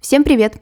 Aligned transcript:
Всем 0.00 0.24
привет! 0.24 0.54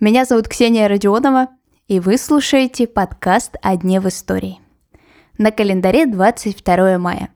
Меня 0.00 0.24
зовут 0.24 0.48
Ксения 0.48 0.88
Родионова, 0.88 1.48
и 1.86 2.00
вы 2.00 2.16
слушаете 2.16 2.86
подкаст 2.86 3.56
«О 3.60 3.76
дне 3.76 4.00
в 4.00 4.08
истории». 4.08 4.58
На 5.36 5.50
календаре 5.50 6.06
22 6.06 6.96
мая. 6.96 7.28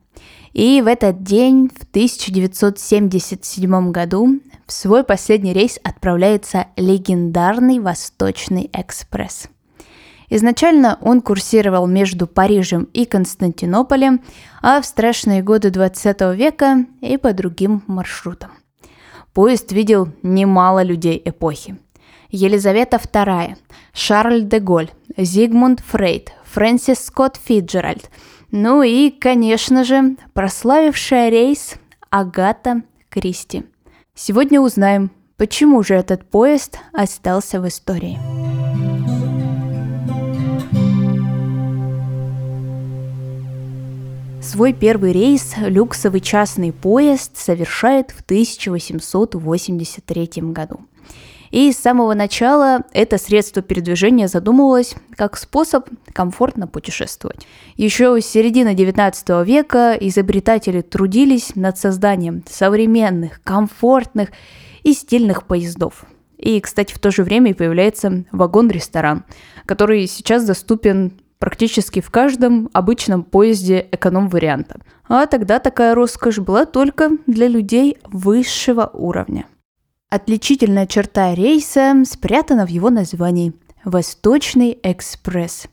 И 0.53 0.81
в 0.81 0.87
этот 0.87 1.21
день, 1.21 1.69
в 1.69 1.83
1977 1.83 3.91
году, 3.91 4.39
в 4.65 4.71
свой 4.71 5.03
последний 5.03 5.53
рейс 5.53 5.79
отправляется 5.83 6.65
легендарный 6.77 7.77
Восточный 7.77 8.71
экспресс. 8.73 9.49
Изначально 10.33 10.97
он 11.01 11.19
курсировал 11.21 11.87
между 11.87 12.25
Парижем 12.25 12.83
и 12.93 13.03
Константинополем, 13.03 14.21
а 14.61 14.79
в 14.79 14.85
страшные 14.85 15.43
годы 15.43 15.71
20 15.71 16.21
века 16.37 16.85
и 17.01 17.17
по 17.17 17.33
другим 17.33 17.83
маршрутам. 17.85 18.51
Поезд 19.33 19.73
видел 19.73 20.07
немало 20.23 20.83
людей 20.83 21.21
эпохи. 21.25 21.77
Елизавета 22.29 22.95
II, 22.95 23.57
Шарль 23.91 24.43
де 24.43 24.59
Голь, 24.59 24.89
Зигмунд 25.17 25.81
Фрейд, 25.81 26.31
Фрэнсис 26.45 27.03
Скотт 27.03 27.35
Фиджеральд, 27.35 28.09
ну 28.51 28.83
и, 28.83 29.09
конечно 29.09 29.83
же, 29.83 30.15
прославившая 30.31 31.29
рейс 31.29 31.75
Агата 32.09 32.83
Кристи. 33.09 33.65
Сегодня 34.15 34.61
узнаем, 34.61 35.11
почему 35.35 35.83
же 35.83 35.95
этот 35.95 36.23
поезд 36.29 36.79
остался 36.93 37.59
в 37.59 37.67
истории. 37.67 38.40
Свой 44.51 44.73
первый 44.73 45.13
рейс 45.13 45.53
люксовый 45.55 46.19
частный 46.19 46.73
поезд 46.73 47.37
совершает 47.37 48.11
в 48.11 48.19
1883 48.19 50.51
году. 50.51 50.81
И 51.51 51.71
с 51.71 51.77
самого 51.77 52.13
начала 52.15 52.83
это 52.91 53.17
средство 53.17 53.61
передвижения 53.61 54.27
задумывалось 54.27 54.95
как 55.15 55.37
способ 55.37 55.87
комфортно 56.11 56.67
путешествовать. 56.67 57.47
Еще 57.77 58.19
с 58.19 58.25
середины 58.25 58.73
19 58.73 59.47
века 59.47 59.95
изобретатели 59.97 60.81
трудились 60.81 61.55
над 61.55 61.77
созданием 61.77 62.43
современных, 62.45 63.41
комфортных 63.45 64.31
и 64.83 64.91
стильных 64.91 65.47
поездов. 65.47 66.03
И, 66.37 66.59
кстати, 66.59 66.93
в 66.93 66.99
то 66.99 67.09
же 67.09 67.23
время 67.23 67.55
появляется 67.55 68.25
вагон-ресторан, 68.33 69.23
который 69.65 70.07
сейчас 70.07 70.43
доступен 70.43 71.21
практически 71.41 72.01
в 72.01 72.11
каждом 72.11 72.69
обычном 72.71 73.23
поезде 73.23 73.87
эконом-варианта. 73.91 74.79
А 75.09 75.25
тогда 75.25 75.59
такая 75.59 75.95
роскошь 75.95 76.37
была 76.37 76.65
только 76.65 77.09
для 77.25 77.47
людей 77.47 77.97
высшего 78.05 78.89
уровня. 78.93 79.47
Отличительная 80.09 80.85
черта 80.85 81.33
рейса 81.33 82.03
спрятана 82.05 82.65
в 82.65 82.69
его 82.69 82.89
названии– 82.89 83.53
Восточный 83.83 84.77
экспресс. 84.83 85.65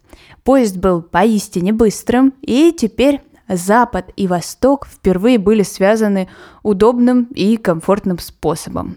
Поезд 0.42 0.78
был 0.78 1.02
поистине 1.02 1.74
быстрым, 1.74 2.32
и 2.40 2.72
теперь 2.72 3.20
Запад 3.46 4.10
и 4.16 4.26
Восток 4.26 4.86
впервые 4.86 5.38
были 5.38 5.62
связаны 5.62 6.30
удобным 6.62 7.24
и 7.34 7.58
комфортным 7.58 8.18
способом. 8.18 8.96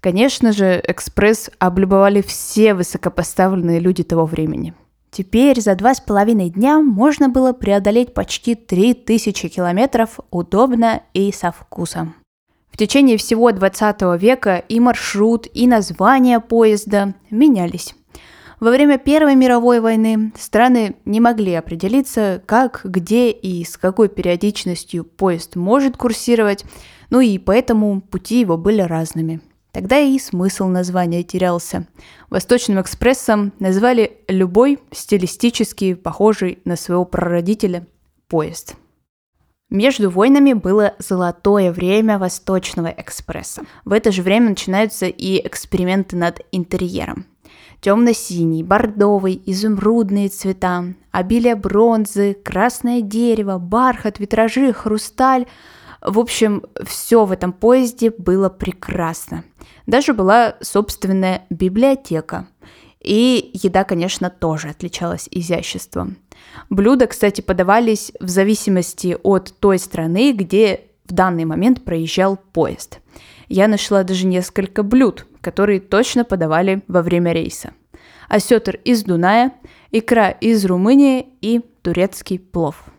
Конечно 0.00 0.52
же, 0.52 0.82
экспресс 0.88 1.50
облюбовали 1.58 2.22
все 2.22 2.72
высокопоставленные 2.72 3.78
люди 3.78 4.02
того 4.02 4.24
времени– 4.24 4.72
Теперь 5.16 5.62
за 5.62 5.74
два 5.76 5.94
с 5.94 6.00
половиной 6.02 6.50
дня 6.50 6.78
можно 6.78 7.30
было 7.30 7.54
преодолеть 7.54 8.12
почти 8.12 8.54
3000 8.54 9.48
километров 9.48 10.20
удобно 10.30 11.04
и 11.14 11.32
со 11.32 11.52
вкусом. 11.52 12.16
В 12.70 12.76
течение 12.76 13.16
всего 13.16 13.50
20 13.50 14.20
века 14.20 14.58
и 14.58 14.78
маршрут, 14.78 15.46
и 15.54 15.66
название 15.66 16.38
поезда 16.40 17.14
менялись. 17.30 17.94
Во 18.60 18.68
время 18.68 18.98
Первой 18.98 19.36
мировой 19.36 19.80
войны 19.80 20.32
страны 20.38 20.96
не 21.06 21.20
могли 21.20 21.54
определиться, 21.54 22.42
как, 22.44 22.82
где 22.84 23.30
и 23.30 23.64
с 23.64 23.78
какой 23.78 24.10
периодичностью 24.10 25.02
поезд 25.02 25.56
может 25.56 25.96
курсировать, 25.96 26.66
ну 27.08 27.20
и 27.20 27.38
поэтому 27.38 28.02
пути 28.02 28.40
его 28.40 28.58
были 28.58 28.82
разными– 28.82 29.40
Тогда 29.76 29.98
и 29.98 30.18
смысл 30.18 30.68
названия 30.68 31.22
терялся. 31.22 31.86
Восточным 32.30 32.80
экспрессом 32.80 33.52
назвали 33.58 34.20
любой 34.26 34.78
стилистически 34.90 35.92
похожий 35.92 36.60
на 36.64 36.76
своего 36.76 37.04
прародителя 37.04 37.86
поезд. 38.26 38.76
Между 39.68 40.08
войнами 40.08 40.54
было 40.54 40.94
золотое 40.98 41.72
время 41.72 42.18
Восточного 42.18 42.86
экспресса. 42.86 43.64
В 43.84 43.92
это 43.92 44.12
же 44.12 44.22
время 44.22 44.48
начинаются 44.48 45.08
и 45.08 45.46
эксперименты 45.46 46.16
над 46.16 46.40
интерьером. 46.52 47.26
Темно-синий, 47.82 48.62
бордовый, 48.62 49.42
изумрудные 49.44 50.30
цвета, 50.30 50.94
обилие 51.10 51.54
бронзы, 51.54 52.32
красное 52.32 53.02
дерево, 53.02 53.58
бархат, 53.58 54.20
витражи, 54.20 54.72
хрусталь– 54.72 55.44
в 56.06 56.18
общем, 56.20 56.62
все 56.84 57.24
в 57.24 57.32
этом 57.32 57.52
поезде 57.52 58.10
было 58.16 58.48
прекрасно. 58.48 59.44
Даже 59.86 60.14
была 60.14 60.56
собственная 60.60 61.46
библиотека. 61.50 62.48
И 63.00 63.50
еда, 63.52 63.84
конечно, 63.84 64.30
тоже 64.30 64.68
отличалась 64.68 65.28
изяществом. 65.30 66.16
Блюда, 66.70 67.06
кстати, 67.06 67.40
подавались 67.40 68.12
в 68.20 68.28
зависимости 68.28 69.16
от 69.22 69.54
той 69.58 69.78
страны, 69.78 70.32
где 70.32 70.82
в 71.06 71.12
данный 71.12 71.44
момент 71.44 71.84
проезжал 71.84 72.36
поезд. 72.36 73.00
Я 73.48 73.68
нашла 73.68 74.02
даже 74.02 74.26
несколько 74.26 74.82
блюд, 74.82 75.26
которые 75.40 75.80
точно 75.80 76.24
подавали 76.24 76.82
во 76.88 77.02
время 77.02 77.32
рейса. 77.32 77.72
Осетр 78.28 78.76
из 78.84 79.04
Дуная, 79.04 79.52
икра 79.92 80.30
из 80.30 80.64
Румынии 80.64 81.26
и 81.40 81.60
турецкий 81.82 82.38
плов– 82.38 82.84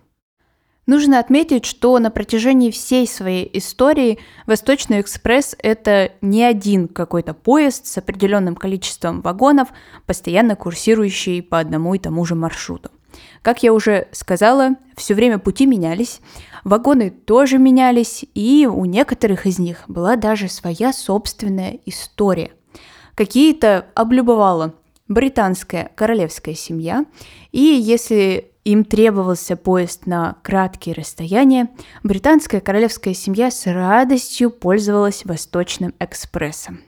Нужно 0.87 1.19
отметить, 1.19 1.65
что 1.65 1.99
на 1.99 2.09
протяжении 2.09 2.71
всей 2.71 3.05
своей 3.07 3.49
истории 3.57 4.19
Восточный 4.45 5.01
экспресс– 5.01 5.53
это 5.61 6.13
не 6.21 6.43
один 6.43 6.87
какой-то 6.87 7.33
поезд 7.33 7.87
с 7.87 7.97
определенным 7.97 8.55
количеством 8.55 9.19
вагонов, 9.19 9.67
постоянно 10.05 10.55
курсирующий 10.55 11.41
по 11.41 11.59
одному 11.59 11.93
и 11.93 11.99
тому 11.99 12.23
же 12.23 12.35
маршруту. 12.35 12.89
Как 13.41 13.63
я 13.63 13.73
уже 13.73 14.07
сказала, 14.13 14.75
все 14.95 15.13
время 15.13 15.39
пути 15.39 15.65
менялись, 15.65 16.21
вагоны 16.63 17.09
тоже 17.09 17.57
менялись, 17.57 18.23
и 18.33 18.65
у 18.65 18.85
некоторых 18.85 19.45
из 19.45 19.59
них 19.59 19.83
была 19.89 20.15
даже 20.15 20.47
своя 20.47 20.93
собственная 20.93 21.79
история. 21.85 22.51
Какие-то 23.13 23.87
облюбовала 23.93 24.73
британская 25.09 25.91
королевская 25.95 26.55
семья, 26.55 27.05
и 27.51 27.59
если 27.59 28.51
им 28.67 28.83
требовался 28.83 29.55
поезд 29.55 30.07
на 30.07 30.35
краткие 30.44 30.94
расстояния, 30.94 31.69
британская 32.03 32.59
королевская 32.59 33.13
семья 33.13 33.50
с 33.50 33.66
радостью 33.66 34.51
пользовалась 34.51 35.23
Восточным 35.23 35.94
экспрессом. 36.00 36.81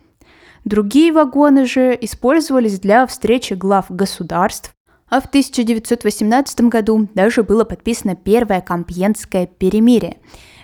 Другие 0.65 1.13
вагоны 1.13 1.65
же 1.65 1.97
использовались 2.01 2.81
для 2.81 3.07
встречи 3.07 3.53
глав 3.53 3.85
государств, 3.87 4.75
а 5.07 5.21
в 5.21 5.27
1918 5.27 6.61
году 6.61 7.07
даже 7.15 7.43
было 7.43 7.63
подписано 7.63 8.17
первое 8.17 8.59
Компьенское 8.59 9.47
перемирие. 9.47 10.17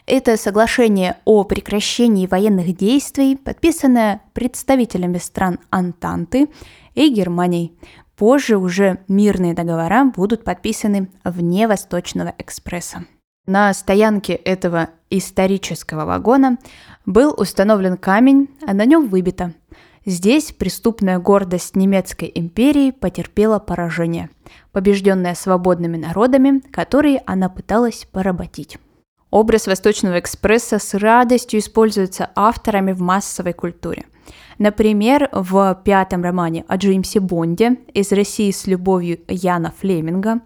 Это 0.06 0.36
соглашение 0.36 1.16
о 1.24 1.46
прекращении 1.46 2.28
военных 2.28 2.76
действий, 2.76 3.38
подписанное 3.38 4.22
представителями 4.34 5.18
стран 5.18 5.60
Антанты 5.70 6.50
и 6.94 7.10
Германией. 7.10 7.72
Позже 8.16 8.58
уже 8.58 9.00
мирные 9.08 9.54
договора 9.54 10.06
будут 10.06 10.44
подписаны 10.44 11.10
вне 11.24 11.68
Восточного 11.68 12.34
экспресса. 12.38 13.06
На 13.46 13.74
стоянке 13.74 14.34
этого 14.34 14.90
исторического 15.10 16.06
вагона 16.06 16.58
был 17.06 17.34
установлен 17.38 17.98
камень, 17.98 18.50
а 18.66 18.74
на 18.74 18.86
нем 18.86 19.08
выбито 19.10 19.54
Здесь 20.08 20.52
преступная 20.52 21.18
гордость 21.18 21.76
немецкой 21.76 22.32
империи 22.36 22.92
потерпела 22.92 23.58
поражение, 23.58 24.30
побежденная 24.72 25.34
свободными 25.34 25.98
народами, 25.98 26.60
которые 26.72 27.24
она 27.26 27.50
пыталась 27.50 28.08
поработить. 28.12 28.78
Образ 29.36 29.68
Восточного 29.68 30.18
экспресса 30.18 30.80
с 30.80 30.94
радостью 30.94 31.60
используется 31.60 32.30
авторами 32.36 32.94
в 32.94 33.02
массовой 33.02 33.52
культуре. 33.52 34.06
Например, 34.60 35.28
в 35.34 35.78
пятом 35.84 36.24
романе 36.24 36.64
о 36.70 36.78
Джеймсе 36.78 37.20
Бонде 37.20 37.76
«Из 37.94 38.14
России 38.14 38.50
с 38.50 38.66
любовью» 38.66 39.20
Яна 39.28 39.74
Флеминга 39.78 40.40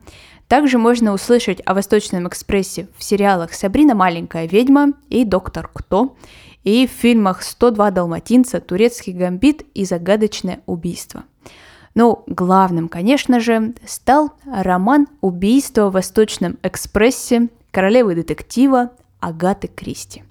также 0.48 0.80
можно 0.80 1.14
услышать 1.14 1.62
о 1.68 1.76
Восточном 1.76 2.28
экспрессе 2.28 2.88
в 2.98 3.04
сериалах 3.04 3.54
«Сабрина 3.54 3.94
маленькая 3.94 4.48
ведьма» 4.48 4.94
и 5.08 5.24
«Доктор 5.24 5.70
Кто», 5.72 6.18
и 6.64 6.88
в 6.88 6.90
фильмах 6.90 7.44
«102 7.44 7.92
далматинца», 7.92 8.60
«Турецкий 8.60 9.14
гамбит» 9.14 9.68
и 9.76 9.86
«Загадочное 9.86 10.62
убийство». 10.66 11.26
Но 11.94 12.24
главным, 12.26 12.90
конечно 12.90 13.40
же, 13.40 13.76
стал 13.86 14.32
роман 14.48 15.06
«Убийство 15.22 15.92
в 15.92 15.94
Восточном 15.94 16.58
экспрессе» 16.64 17.50
королевы 17.72 18.16
детектива 18.16 18.92
Агаты 19.20 19.68
Кристи. 19.68 20.24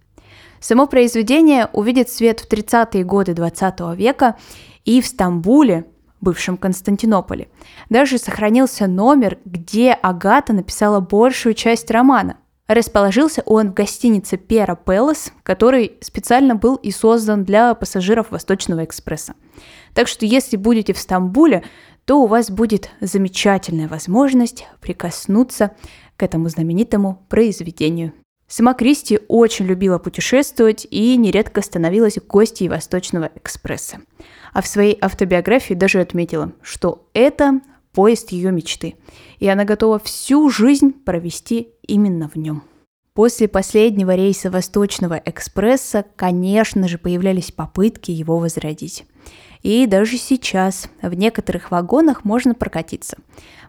Само 0.61 0.87
произведение 0.87 1.69
увидит 1.73 2.11
свет 2.11 2.41
в 2.41 2.51
30-е 2.51 3.05
годы 3.05 3.35
20 3.35 3.81
века, 3.97 4.37
и 4.85 5.01
в 5.01 5.07
Стамбуле, 5.07 5.85
бывшем 6.21 6.57
Константинополе, 6.57 7.49
даже 7.91 8.19
сохранился 8.19 8.87
номер, 8.87 9.39
где 9.45 9.93
Агата 9.93 10.53
написала 10.53 11.01
большую 11.01 11.55
часть 11.55 11.91
романа. 11.91 12.39
Расположился 12.67 13.43
он 13.47 13.71
в 13.71 13.75
гостинице 13.75 14.37
Пера 14.37 14.75
Пелос, 14.75 15.33
который 15.43 15.97
специально 16.01 16.55
был 16.55 16.75
и 16.75 16.91
создан 16.91 17.45
для 17.45 17.75
пассажиров 17.75 18.31
Восточного 18.31 18.85
экспресса. 18.85 19.35
Так 19.95 20.07
что 20.07 20.27
если 20.27 20.57
будете 20.57 20.93
в 20.93 20.99
Стамбуле, 20.99 21.65
то 22.09 22.23
у 22.23 22.27
вас 22.27 22.51
будет 22.51 22.89
замечательная 23.03 23.87
возможность 23.87 24.67
прикоснуться 24.81 25.73
к 26.17 26.23
этому 26.23 26.49
знаменитому 26.49 27.27
произведению. 27.29 28.15
Сама 28.47 28.73
Кристи 28.73 29.21
очень 29.29 29.67
любила 29.67 29.99
путешествовать 29.99 30.87
и 30.91 31.19
нередко 31.19 31.61
становилась 31.61 32.17
гостьей 32.27 32.71
Восточного 32.71 33.31
экспресса. 33.35 33.99
А 34.55 34.63
в 34.63 34.67
своей 34.67 34.97
автобиографии 34.99 35.75
даже 35.75 36.01
отметила, 36.01 36.53
что 36.63 37.07
это 37.13 37.61
поезд 37.93 38.33
ее 38.33 38.53
мечты, 38.53 38.95
и 39.39 39.47
она 39.47 39.65
готова 39.65 39.99
всю 39.99 40.49
жизнь 40.49 40.93
провести 40.93 41.75
именно 41.87 42.31
в 42.31 42.37
нем. 42.37 42.63
После 43.19 43.49
последнего 43.49 44.15
рейса 44.15 44.49
Восточного 44.49 45.21
экспресса, 45.25 46.05
конечно 46.15 46.87
же, 46.87 46.99
появлялись 46.99 47.51
попытки 47.51 48.13
его 48.13 48.39
возродить. 48.39 49.07
И 49.65 49.87
даже 49.89 50.17
сейчас 50.19 50.89
в 51.03 51.13
некоторых 51.15 51.73
вагонах 51.73 52.25
можно 52.25 52.55
прокатиться. 52.55 53.17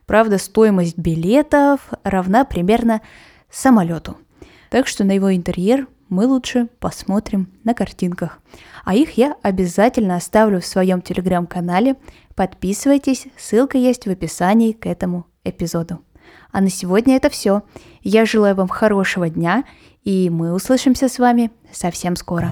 Правда, 0.06 0.38
стоимость 0.38 1.00
билетов 1.00 1.90
равна 2.04 2.46
примерно 2.46 3.02
самолету– 3.50 4.18
так 4.70 4.86
что 4.86 5.04
на 5.04 5.14
его 5.14 5.36
интерьер 5.36 5.88
мы 6.10 6.28
лучше 6.28 6.68
посмотрим 6.80 7.50
на 7.64 7.74
картинках. 7.74 8.40
А 8.86 8.96
их 8.96 9.18
я 9.18 9.36
обязательно 9.42 10.16
оставлю 10.16 10.62
в 10.62 10.66
своем 10.66 11.02
телеграм-канале. 11.02 11.96
Подписывайтесь, 12.36 13.26
ссылка 13.38 13.78
есть 13.78 14.06
в 14.06 14.12
описании 14.12 14.72
к 14.72 14.86
этому 14.86 15.26
эпизоду. 15.44 16.02
А 16.52 16.62
на 16.62 16.70
сегодня 16.70 17.16
это 17.16 17.30
все. 17.30 17.64
Я 18.02 18.26
желаю 18.26 18.56
вам 18.56 18.68
хорошего 18.68 19.30
дня, 19.30 19.64
и 20.04 20.30
мы 20.30 20.54
услышимся 20.54 21.10
с 21.10 21.20
вами 21.20 21.52
совсем 21.72 22.16
скоро. 22.16 22.52